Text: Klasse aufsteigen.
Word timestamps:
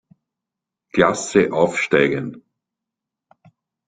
Klasse 0.93 1.51
aufsteigen. 1.53 2.43